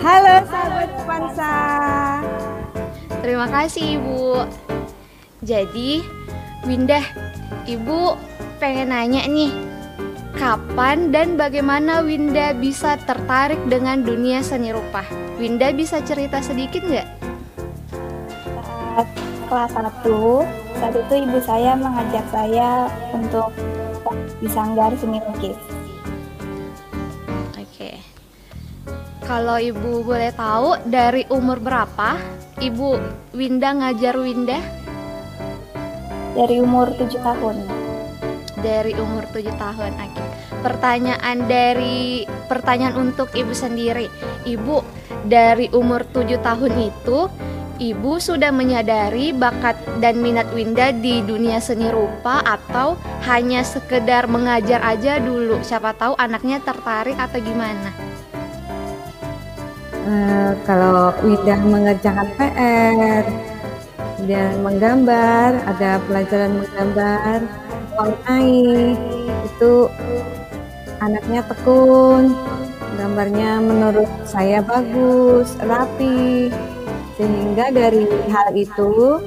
Halo 0.01 0.41
sahabat 0.49 0.89
Spansa. 0.97 1.55
Terima 3.21 3.45
kasih 3.53 4.01
Ibu. 4.01 4.49
Jadi, 5.45 6.01
Winda, 6.65 7.05
Ibu 7.69 8.17
pengen 8.57 8.97
nanya 8.97 9.29
nih, 9.29 9.53
kapan 10.41 11.13
dan 11.13 11.37
bagaimana 11.37 12.01
Winda 12.01 12.57
bisa 12.57 12.97
tertarik 13.05 13.61
dengan 13.69 14.01
dunia 14.01 14.41
seni 14.41 14.73
rupa? 14.73 15.05
Winda 15.37 15.69
bisa 15.69 16.01
cerita 16.01 16.41
sedikit 16.41 16.81
nggak? 16.81 17.09
Saat 18.97 19.09
kelas 19.53 19.73
1, 20.01 20.81
saat 20.81 20.95
itu 20.97 21.15
ibu 21.29 21.39
saya 21.45 21.77
mengajak 21.77 22.25
saya 22.33 22.89
untuk 23.13 23.53
sanggar 24.49 24.97
seni 24.97 25.21
lukis. 25.29 25.70
Kalau 29.31 29.63
Ibu 29.63 30.03
boleh 30.03 30.35
tahu 30.35 30.91
dari 30.91 31.23
umur 31.31 31.63
berapa 31.63 32.19
Ibu 32.59 32.99
Winda 33.31 33.71
ngajar 33.79 34.19
Winda? 34.19 34.59
Dari 36.35 36.59
umur 36.59 36.91
7 36.99 37.15
tahun. 37.15 37.63
Dari 38.59 38.91
umur 38.99 39.31
7 39.31 39.55
tahun. 39.55 39.95
Oke. 40.03 40.23
Pertanyaan 40.67 41.47
dari 41.47 42.27
pertanyaan 42.51 42.99
untuk 42.99 43.31
Ibu 43.31 43.55
sendiri. 43.55 44.11
Ibu 44.51 44.83
dari 45.31 45.71
umur 45.79 46.11
7 46.11 46.35
tahun 46.43 46.91
itu 46.91 47.31
Ibu 47.79 48.19
sudah 48.19 48.51
menyadari 48.51 49.31
bakat 49.31 49.79
dan 50.03 50.19
minat 50.27 50.51
Winda 50.51 50.91
di 50.91 51.23
dunia 51.23 51.63
seni 51.63 51.87
rupa 51.87 52.43
atau 52.43 52.99
hanya 53.31 53.63
sekedar 53.63 54.27
mengajar 54.27 54.83
aja 54.83 55.23
dulu? 55.23 55.63
Siapa 55.63 55.95
tahu 55.95 56.19
anaknya 56.19 56.59
tertarik 56.67 57.15
atau 57.15 57.39
gimana? 57.39 58.11
Uh, 60.01 60.57
kalau 60.65 61.13
Winda 61.21 61.61
mengerjakan 61.61 62.29
PR, 62.41 63.25
dan 64.29 64.61
menggambar, 64.61 65.61
ada 65.65 66.01
pelajaran 66.05 66.61
menggambar, 66.61 67.39
mewarnai, 67.95 68.97
itu 69.49 69.73
anaknya 71.01 71.41
tekun, 71.49 72.37
gambarnya 73.01 73.61
menurut 73.65 74.11
saya 74.29 74.61
bagus, 74.61 75.57
rapi, 75.65 76.53
sehingga 77.17 77.73
dari 77.73 78.05
hal 78.29 78.53
itu 78.53 79.21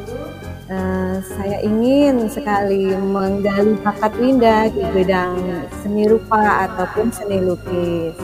uh, 0.70 1.15
saya 1.22 1.58
ingin 1.65 2.30
sekali 2.30 2.94
menggali 2.94 3.77
bakat 3.82 4.13
Winda 4.22 4.70
di 4.70 4.84
bidang 4.94 5.38
seni 5.82 6.06
rupa 6.06 6.70
ataupun 6.70 7.10
seni 7.10 7.38
lukis. 7.42 8.18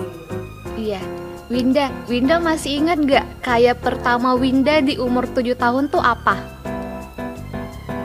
Iya, 0.80 1.02
Winda, 1.50 1.90
Winda 2.06 2.38
masih 2.38 2.78
ingat 2.78 3.02
gak 3.10 3.26
kayak 3.42 3.82
pertama 3.82 4.38
Winda 4.38 4.86
di 4.86 5.02
umur 5.02 5.26
7 5.26 5.58
tahun 5.58 5.90
tuh 5.90 5.98
apa? 5.98 6.38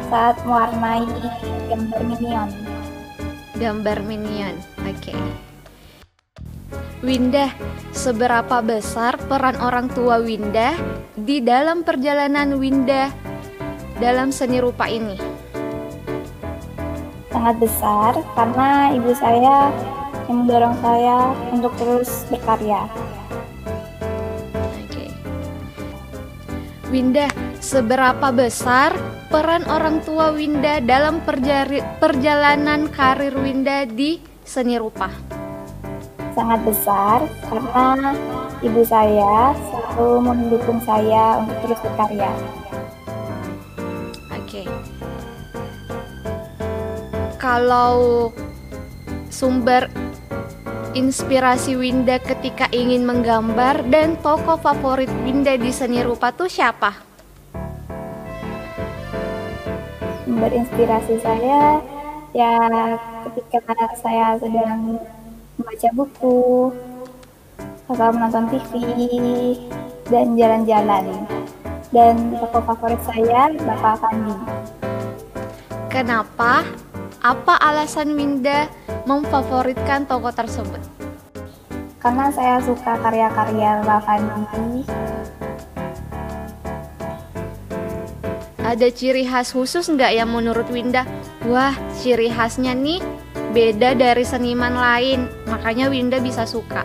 Saat 0.08 0.40
mewarnai 0.48 1.04
gambar 1.68 2.00
minion. 2.08 2.48
Gambar 3.60 4.00
minion, 4.08 4.56
oke. 4.80 4.96
Okay. 4.96 5.20
Winda, 7.04 7.52
seberapa 7.92 8.64
besar 8.64 9.20
peran 9.28 9.60
orang 9.60 9.92
tua 9.92 10.24
Winda 10.24 10.72
di 11.12 11.44
dalam 11.44 11.84
perjalanan 11.84 12.56
Winda 12.56 13.12
dalam 14.00 14.32
seni 14.32 14.56
rupa 14.56 14.88
ini? 14.88 15.20
Sangat 17.28 17.60
besar 17.60 18.16
karena 18.32 18.96
ibu 18.96 19.12
saya 19.12 19.68
yang 20.32 20.48
mendorong 20.48 20.80
saya 20.80 21.36
untuk 21.52 21.76
terus 21.76 22.24
berkarya. 22.32 23.03
Winda, 26.94 27.26
seberapa 27.58 28.30
besar 28.30 28.94
peran 29.26 29.66
orang 29.66 29.98
tua 30.06 30.30
Winda 30.30 30.78
dalam 30.78 31.26
perjalanan 31.98 32.86
karir 32.86 33.34
Winda 33.34 33.82
di 33.82 34.22
seni 34.46 34.78
rupa? 34.78 35.10
sangat 36.34 36.60
besar 36.66 37.18
karena 37.46 38.10
ibu 38.58 38.82
saya 38.82 39.54
selalu 39.54 40.10
mendukung 40.22 40.82
saya 40.82 41.38
untuk 41.38 41.56
terus 41.62 41.78
berkarya. 41.78 42.32
Oke. 44.34 44.62
Kalau 47.38 48.30
sumber 49.30 49.86
inspirasi 50.94 51.74
Winda 51.74 52.22
ketika 52.22 52.70
ingin 52.70 53.02
menggambar 53.02 53.82
dan 53.90 54.14
tokoh 54.22 54.56
favorit 54.62 55.10
Winda 55.26 55.58
di 55.58 55.74
seni 55.74 56.00
rupa 56.06 56.30
tuh 56.30 56.46
siapa? 56.46 56.94
Sumber 60.22 60.54
inspirasi 60.54 61.18
saya 61.18 61.82
ya 62.30 62.54
ketika 63.26 63.74
saya 63.98 64.38
sedang 64.38 65.02
membaca 65.58 65.88
buku, 65.94 66.70
atau 67.90 68.08
menonton 68.14 68.48
TV, 68.50 68.72
dan 70.08 70.38
jalan-jalan. 70.38 71.04
Dan 71.94 72.34
tokoh 72.38 72.62
favorit 72.74 73.02
saya 73.06 73.54
Bapak 73.54 74.02
Fandi. 74.02 74.34
Kenapa? 75.90 76.66
Apa 77.24 77.56
alasan 77.56 78.20
Winda 78.20 78.68
memfavoritkan 79.08 80.04
tokoh 80.04 80.28
tersebut? 80.28 80.76
Karena 81.96 82.28
saya 82.28 82.60
suka 82.60 83.00
karya-karya 83.00 83.80
Fandi. 83.80 84.84
Ada 88.60 88.92
ciri 88.92 89.24
khas 89.24 89.56
khusus 89.56 89.88
nggak 89.88 90.12
yang 90.12 90.36
menurut 90.36 90.68
Winda? 90.68 91.08
Wah, 91.48 91.72
ciri 91.96 92.28
khasnya 92.28 92.76
nih 92.76 93.00
beda 93.56 93.96
dari 93.96 94.28
seniman 94.28 94.76
lain, 94.76 95.24
makanya 95.48 95.88
Winda 95.88 96.20
bisa 96.20 96.44
suka. 96.44 96.84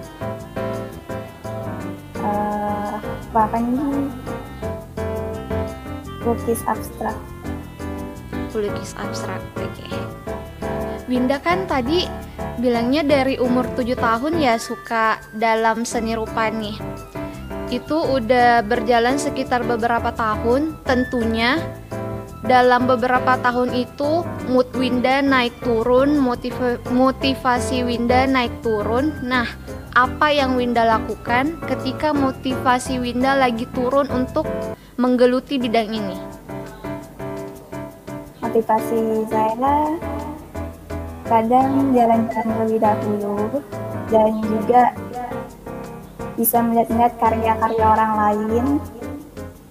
Uh, 2.16 2.96
bahkan 3.36 3.68
lukis 6.24 6.64
abstrak. 6.64 7.20
Lukis 8.56 8.96
abstrak, 8.96 9.44
oke. 9.60 9.68
Okay. 9.76 10.29
Winda 11.10 11.42
kan 11.42 11.66
tadi 11.66 12.06
bilangnya 12.62 13.02
dari 13.02 13.42
umur 13.42 13.66
7 13.74 13.98
tahun 13.98 14.38
ya 14.38 14.62
suka 14.62 15.18
dalam 15.34 15.82
seni 15.82 16.14
rupa 16.14 16.54
nih. 16.54 16.78
Itu 17.74 17.98
udah 17.98 18.62
berjalan 18.62 19.18
sekitar 19.18 19.66
beberapa 19.66 20.14
tahun, 20.14 20.78
tentunya 20.86 21.58
dalam 22.46 22.86
beberapa 22.86 23.42
tahun 23.42 23.74
itu 23.74 24.22
mood 24.54 24.70
Winda 24.78 25.26
naik 25.26 25.58
turun, 25.66 26.14
motiv 26.22 26.54
motivasi 26.94 27.82
Winda 27.90 28.30
naik 28.30 28.54
turun. 28.62 29.10
Nah, 29.26 29.50
apa 29.98 30.30
yang 30.30 30.62
Winda 30.62 30.86
lakukan 30.86 31.58
ketika 31.66 32.14
motivasi 32.14 33.02
Winda 33.02 33.34
lagi 33.34 33.66
turun 33.74 34.06
untuk 34.14 34.46
menggeluti 35.02 35.58
bidang 35.58 35.90
ini? 35.90 36.18
Motivasi 38.46 39.30
saya 39.30 40.09
kadang 41.30 41.94
jalan-jalan 41.94 42.26
terlebih 42.34 42.80
dahulu 42.82 43.62
dan 44.10 44.34
juga 44.42 44.84
bisa 46.34 46.58
melihat-lihat 46.66 47.14
karya-karya 47.22 47.86
orang 47.86 48.14
lain 48.18 48.66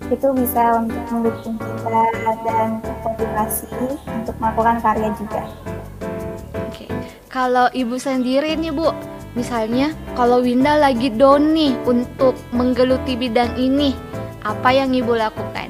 itu 0.09 0.29
bisa 0.33 0.81
untuk 0.81 1.03
mendukung 1.13 1.57
kita 1.59 2.03
dan 2.47 2.81
motivasi 3.05 3.69
untuk 4.07 4.37
melakukan 4.41 4.79
karya 4.81 5.11
juga. 5.19 5.43
Oke, 6.71 6.87
kalau 7.29 7.69
ibu 7.75 7.99
sendiri 8.01 8.57
nih 8.57 8.73
bu, 8.73 8.95
misalnya 9.37 9.93
kalau 10.17 10.41
Winda 10.41 10.79
lagi 10.81 11.13
down 11.13 11.53
nih 11.53 11.77
untuk 11.85 12.39
menggeluti 12.55 13.19
bidang 13.21 13.53
ini, 13.61 13.93
apa 14.47 14.73
yang 14.73 14.95
ibu 14.97 15.13
lakukan? 15.13 15.69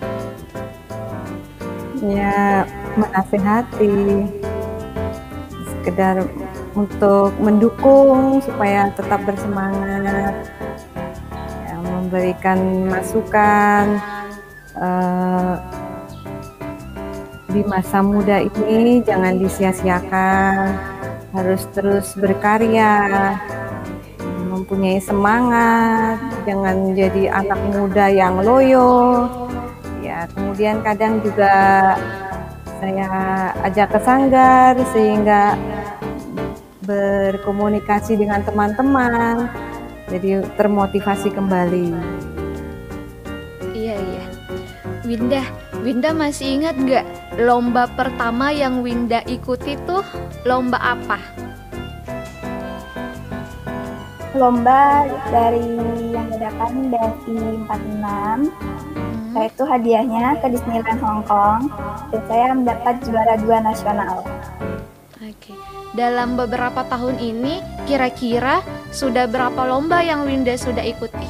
Ya 1.99 2.63
menasehati, 2.95 3.91
sekedar 5.89 6.21
untuk 6.77 7.33
mendukung 7.41 8.45
supaya 8.45 8.93
tetap 8.93 9.25
bersemangat, 9.25 10.37
ya, 11.65 11.81
memberikan 11.81 12.93
masukan 12.93 13.97
uh, 14.77 15.57
di 17.49 17.65
masa 17.65 18.05
muda 18.05 18.45
ini 18.45 19.01
jangan 19.01 19.41
disia-siakan, 19.41 20.77
harus 21.33 21.65
terus 21.73 22.13
berkarya, 22.21 23.33
mempunyai 24.53 25.01
semangat, 25.01 26.21
jangan 26.45 26.93
jadi 26.93 27.33
anak 27.33 27.61
muda 27.73 28.13
yang 28.13 28.45
loyo. 28.45 29.25
Ya, 30.05 30.29
kemudian 30.37 30.85
kadang 30.85 31.25
juga 31.25 31.57
saya 32.77 33.09
ajak 33.65 33.97
ke 33.97 34.01
sanggar 34.05 34.77
sehingga 34.95 35.57
berkomunikasi 36.89 38.17
dengan 38.17 38.41
teman-teman 38.41 39.53
jadi 40.09 40.41
termotivasi 40.57 41.29
kembali 41.37 41.93
Iya 43.77 43.95
iya. 43.95 44.25
Winda, 45.07 45.43
Winda 45.85 46.11
masih 46.17 46.61
ingat 46.61 46.75
nggak 46.81 47.07
lomba 47.45 47.87
pertama 47.93 48.51
yang 48.51 48.83
Winda 48.83 49.23
ikuti 49.29 49.79
tuh 49.87 50.03
lomba 50.43 50.81
apa? 50.81 51.21
Lomba 54.35 55.07
dari 55.31 55.79
yang 56.13 56.27
diadakan 56.33 56.91
BSI 56.93 57.37
46 57.65 58.79
Hmm, 59.29 59.45
yaitu 59.45 59.63
hadiahnya 59.69 60.41
ke 60.41 60.47
Disneyland 60.49 61.01
Hong 61.05 61.21
Kong 61.29 61.69
dan 62.09 62.23
saya 62.33 62.49
mendapat 62.57 62.97
juara 63.05 63.37
dua 63.37 63.61
nasional. 63.61 64.25
Oke. 65.19 65.55
Dalam 65.99 66.39
beberapa 66.39 66.87
tahun 66.87 67.19
ini, 67.19 67.59
kira-kira 67.91 68.63
sudah 68.95 69.27
berapa 69.27 69.67
lomba 69.67 69.99
yang 70.03 70.23
Winda 70.27 70.55
sudah 70.55 70.87
ikuti? 70.87 71.27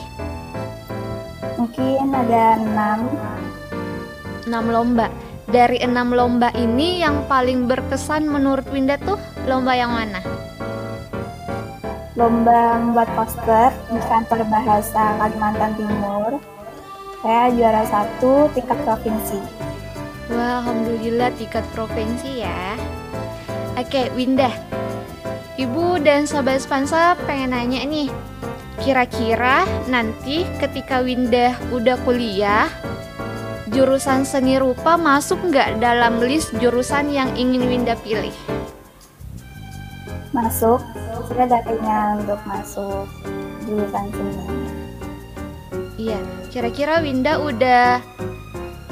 Mungkin 1.57 2.13
ada 2.13 2.61
enam 2.61 2.99
6 4.45 4.53
lomba. 4.69 5.09
Dari 5.49 5.81
enam 5.81 6.13
lomba 6.13 6.53
ini 6.53 7.01
yang 7.01 7.25
paling 7.25 7.65
berkesan 7.65 8.29
menurut 8.29 8.69
Winda 8.69 9.01
tuh 9.01 9.17
lomba 9.49 9.73
yang 9.73 9.97
mana? 9.97 10.21
lomba 12.19 12.83
membuat 12.83 13.07
poster 13.15 13.71
di 13.95 14.03
kantor 14.11 14.43
bahasa 14.51 15.15
Kalimantan 15.23 15.71
Timur. 15.79 16.43
Saya 17.23 17.47
juara 17.55 17.83
satu 17.87 18.51
tingkat 18.59 18.79
provinsi. 18.83 19.39
Wah, 20.35 20.59
alhamdulillah 20.61 21.31
tingkat 21.39 21.63
provinsi 21.71 22.43
ya. 22.43 22.75
Oke, 23.79 24.11
Winda. 24.19 24.51
Ibu 25.55 26.03
dan 26.03 26.27
Sobat 26.27 26.67
Spansa 26.67 27.15
pengen 27.31 27.55
nanya 27.55 27.87
nih. 27.87 28.11
Kira-kira 28.83 29.63
nanti 29.87 30.43
ketika 30.59 30.99
Winda 30.99 31.55
udah 31.71 31.95
kuliah, 32.03 32.67
jurusan 33.71 34.27
seni 34.27 34.59
rupa 34.59 34.99
masuk 34.99 35.39
nggak 35.47 35.79
dalam 35.79 36.19
list 36.19 36.51
jurusan 36.59 37.15
yang 37.15 37.31
ingin 37.39 37.71
Winda 37.71 37.95
pilih? 38.03 38.35
Masuk, 40.35 40.83
saya 41.31 41.47
ada 41.47 41.63
keinginan 41.63 42.27
untuk 42.27 42.43
masuk 42.51 43.07
jurusan 43.63 44.05
seni. 44.11 44.47
Iya, 46.03 46.19
kira-kira 46.51 46.99
Winda 46.99 47.39
udah 47.39 48.03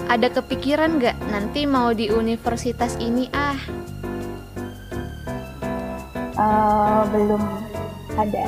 ada 0.07 0.29
kepikiran 0.31 1.03
nggak 1.03 1.18
nanti 1.35 1.66
mau 1.66 1.90
di 1.90 2.07
universitas 2.07 2.94
ini 3.03 3.27
ah? 3.35 3.59
Eh, 6.37 7.03
belum 7.16 7.42
ada. 8.16 8.44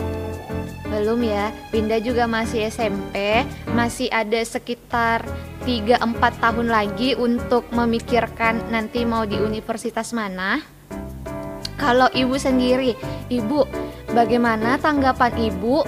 Belum 0.88 1.20
ya, 1.24 1.52
Winda 1.72 2.00
juga 2.00 2.24
masih 2.24 2.68
SMP, 2.68 3.44
masih 3.76 4.08
ada 4.08 4.40
sekitar 4.40 5.24
3-4 5.64 6.40
tahun 6.40 6.68
lagi 6.68 7.12
untuk 7.16 7.68
memikirkan 7.72 8.72
nanti 8.72 9.04
mau 9.04 9.24
di 9.24 9.36
universitas 9.36 10.12
mana. 10.16 10.60
Kalau 11.76 12.08
ibu 12.12 12.36
sendiri, 12.36 12.96
ibu 13.32 13.64
bagaimana 14.12 14.80
tanggapan 14.80 15.36
ibu 15.52 15.84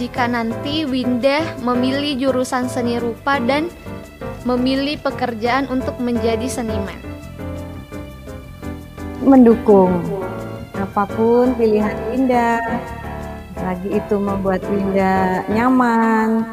jika 0.00 0.28
nanti 0.28 0.88
Winda 0.88 1.44
memilih 1.60 2.28
jurusan 2.28 2.72
seni 2.72 2.96
rupa 2.96 3.40
dan 3.40 3.68
memilih 4.48 4.96
pekerjaan 5.00 5.68
untuk 5.68 5.96
menjadi 6.00 6.48
seniman? 6.48 7.08
mendukung 9.28 10.00
apa 10.78 11.02
pun 11.10 11.58
pilihan 11.58 11.98
Winda 12.10 12.62
lagi 13.58 13.98
itu 13.98 14.14
membuat 14.16 14.62
Winda 14.70 15.42
nyaman 15.50 16.46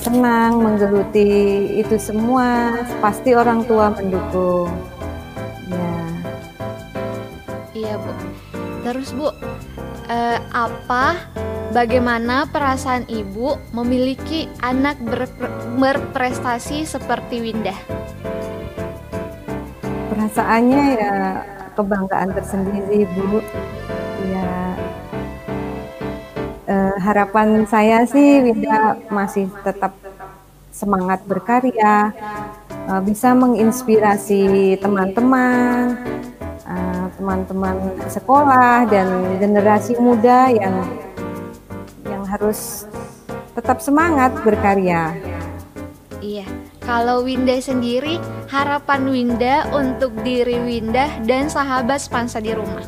senang 0.00 0.60
menggeluti 0.60 1.72
itu 1.80 1.96
semua 1.96 2.76
pasti 3.00 3.32
orang 3.32 3.64
tua 3.64 3.92
mendukung 3.96 4.68
ya 5.72 5.96
Iya 7.72 7.94
bu. 7.96 8.12
Terus 8.80 9.12
bu, 9.14 9.28
eh, 10.10 10.38
apa, 10.52 11.16
bagaimana 11.70 12.48
perasaan 12.50 13.06
ibu 13.06 13.56
memiliki 13.72 14.50
anak 14.60 14.98
berpre- 15.00 15.52
berprestasi 15.78 16.84
seperti 16.84 17.40
Winda? 17.40 17.76
perasaannya 20.10 20.82
ya 21.00 21.16
kebanggaan 21.80 22.30
tersendiri 22.36 23.08
Bu. 23.16 23.40
Ya. 24.28 24.76
Eh, 26.68 26.96
harapan 27.00 27.64
saya 27.66 28.04
sih 28.04 28.44
Winda 28.44 29.00
masih 29.08 29.48
tetap 29.64 29.96
semangat 30.70 31.24
berkarya 31.24 32.12
eh, 32.70 33.00
bisa 33.02 33.32
menginspirasi 33.34 34.76
teman-teman 34.78 35.98
eh, 36.68 37.06
teman-teman 37.18 37.76
sekolah 38.06 38.86
dan 38.86 39.08
generasi 39.40 39.98
muda 39.98 40.52
yang 40.52 40.76
yang 42.06 42.22
harus 42.28 42.86
tetap 43.56 43.82
semangat 43.82 44.30
berkarya. 44.46 45.16
Iya. 46.20 46.46
Kalau 46.80 47.22
Winda 47.22 47.54
sendiri, 47.62 48.18
harapan 48.50 49.06
Winda 49.06 49.62
untuk 49.70 50.10
diri 50.26 50.58
Winda 50.58 51.06
dan 51.22 51.46
sahabat 51.46 52.02
Spansa 52.02 52.42
di 52.42 52.50
rumah. 52.50 52.82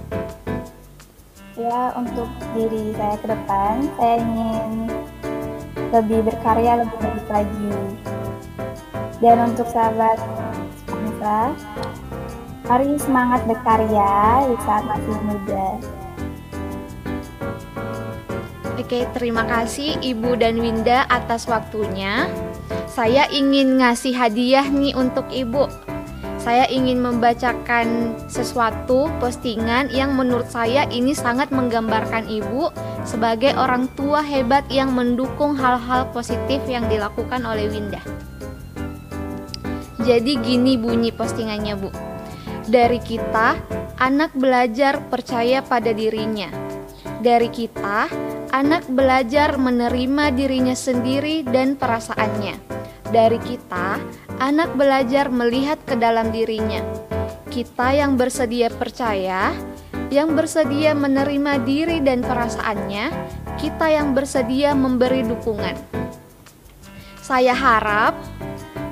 Ya, 1.55 1.95
untuk 1.95 2.27
diri 2.59 2.91
saya 2.99 3.15
ke 3.23 3.27
depan, 3.31 3.87
saya 3.95 4.19
ingin 4.19 4.91
lebih 5.95 6.27
berkarya 6.27 6.83
lebih 6.83 6.99
baik 6.99 7.27
lagi. 7.31 7.73
Dan 9.23 9.55
untuk 9.55 9.71
sahabat 9.71 10.19
Spansa, 10.83 11.55
mari 12.67 12.99
semangat 12.99 13.47
berkarya 13.47 14.43
di 14.51 14.57
saat 14.67 14.83
masih 14.83 15.19
muda. 15.23 15.67
Oke, 18.83 19.07
terima 19.15 19.47
kasih 19.47 19.95
Ibu 20.03 20.43
dan 20.43 20.59
Winda 20.59 21.07
atas 21.07 21.47
waktunya. 21.47 22.27
Saya 22.93 23.25
ingin 23.33 23.81
ngasih 23.81 24.13
hadiah 24.13 24.69
nih 24.69 24.93
untuk 24.93 25.25
Ibu. 25.33 25.65
Saya 26.37 26.69
ingin 26.69 27.01
membacakan 27.01 28.13
sesuatu 28.29 29.09
postingan 29.17 29.89
yang 29.89 30.13
menurut 30.13 30.45
saya 30.53 30.85
ini 30.93 31.17
sangat 31.17 31.49
menggambarkan 31.57 32.29
Ibu 32.29 32.69
sebagai 33.09 33.57
orang 33.57 33.89
tua 33.97 34.21
hebat 34.21 34.69
yang 34.69 34.93
mendukung 34.93 35.57
hal-hal 35.57 36.13
positif 36.13 36.61
yang 36.69 36.85
dilakukan 36.93 37.41
oleh 37.49 37.73
Winda. 37.73 38.05
Jadi 40.05 40.37
gini 40.45 40.77
bunyi 40.77 41.17
postingannya, 41.17 41.75
Bu. 41.81 41.89
Dari 42.69 43.01
kita, 43.01 43.57
anak 44.05 44.37
belajar 44.37 45.01
percaya 45.09 45.65
pada 45.65 45.97
dirinya. 45.97 46.53
Dari 47.25 47.49
kita, 47.49 48.13
anak 48.53 48.85
belajar 48.85 49.57
menerima 49.57 50.37
dirinya 50.37 50.77
sendiri 50.77 51.41
dan 51.49 51.81
perasaannya. 51.81 52.82
Dari 53.13 53.37
kita, 53.45 54.01
anak 54.41 54.73
belajar 54.73 55.29
melihat 55.29 55.77
ke 55.85 56.01
dalam 56.01 56.33
dirinya. 56.33 56.81
Kita 57.53 57.93
yang 57.93 58.17
bersedia 58.17 58.73
percaya, 58.73 59.53
yang 60.09 60.33
bersedia 60.33 60.97
menerima 60.97 61.61
diri 61.61 62.01
dan 62.01 62.25
perasaannya, 62.25 63.13
kita 63.61 63.93
yang 63.93 64.17
bersedia 64.17 64.73
memberi 64.73 65.29
dukungan. 65.29 65.77
Saya 67.21 67.53
harap 67.53 68.17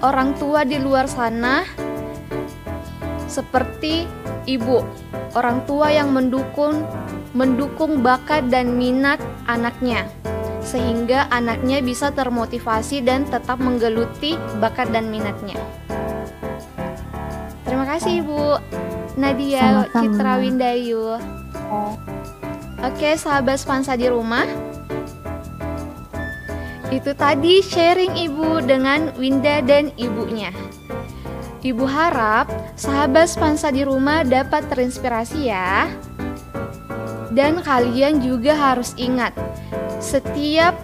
orang 0.04 0.36
tua 0.36 0.68
di 0.68 0.76
luar 0.76 1.08
sana 1.08 1.64
seperti 3.24 4.04
ibu, 4.44 4.84
orang 5.32 5.64
tua 5.64 5.96
yang 5.96 6.12
mendukung 6.12 6.84
mendukung 7.32 8.04
bakat 8.04 8.52
dan 8.52 8.76
minat 8.76 9.16
anaknya 9.48 10.04
sehingga 10.70 11.26
anaknya 11.34 11.82
bisa 11.82 12.14
termotivasi 12.14 13.02
dan 13.02 13.26
tetap 13.26 13.58
menggeluti 13.58 14.38
bakat 14.62 14.94
dan 14.94 15.10
minatnya. 15.10 15.58
Terima 17.66 17.82
kasih 17.90 18.22
Ibu 18.22 18.42
Nadia 19.18 19.90
Sama-sama. 19.90 19.98
Citra 19.98 20.32
Windayu. 20.38 21.06
Eh, 21.18 22.86
Oke, 22.86 23.10
sahabat 23.18 23.58
Spansa 23.58 23.98
di 23.98 24.06
rumah. 24.06 24.46
Itu 26.90 27.14
tadi 27.18 27.62
sharing 27.62 28.16
Ibu 28.30 28.62
dengan 28.66 29.14
Winda 29.18 29.62
dan 29.62 29.90
ibunya. 29.98 30.54
Ibu 31.60 31.84
harap 31.84 32.48
sahabat 32.74 33.28
Spansa 33.28 33.68
di 33.68 33.84
rumah 33.84 34.24
dapat 34.24 34.64
terinspirasi 34.72 35.52
ya. 35.52 35.86
Dan 37.30 37.62
kalian 37.62 38.18
juga 38.18 38.58
harus 38.58 38.90
ingat, 38.98 39.30
setiap 40.02 40.74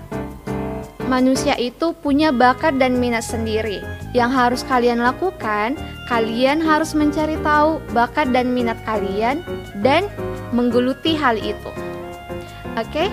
manusia 1.06 1.54
itu 1.58 1.94
punya 2.02 2.34
bakat 2.34 2.82
dan 2.82 2.98
minat 2.98 3.22
sendiri 3.22 3.78
Yang 4.10 4.30
harus 4.34 4.62
kalian 4.66 4.98
lakukan, 5.02 5.78
kalian 6.10 6.58
harus 6.58 6.94
mencari 6.94 7.38
tahu 7.42 7.78
bakat 7.94 8.30
dan 8.34 8.54
minat 8.54 8.78
kalian 8.86 9.42
dan 9.82 10.06
menggeluti 10.54 11.18
hal 11.18 11.38
itu. 11.38 11.70
Oke? 12.78 13.10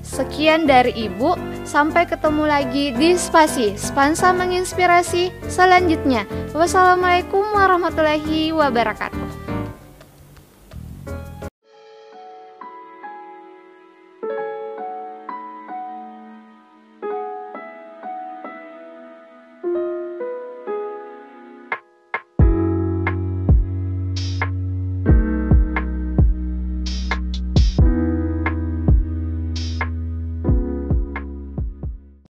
Sekian 0.00 0.66
dari 0.66 0.92
Ibu, 1.06 1.38
sampai 1.62 2.04
ketemu 2.04 2.44
lagi 2.44 2.90
di 2.92 3.14
Spasi, 3.14 3.78
Spansa 3.78 4.34
menginspirasi 4.34 5.30
selanjutnya. 5.46 6.26
Wassalamualaikum 6.50 7.46
warahmatullahi 7.54 8.50
wabarakatuh. 8.50 9.29